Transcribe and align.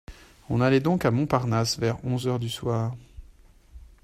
On 0.49 0.61
allait 0.61 0.79
donc 0.79 1.05
à 1.05 1.11
Montparnasse 1.11 1.77
vers 1.77 2.03
onze 2.03 2.25
heures 2.25 2.39
du 2.39 2.49
soir. 2.49 2.95